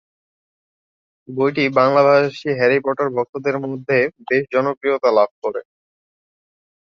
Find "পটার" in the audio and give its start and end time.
2.85-3.09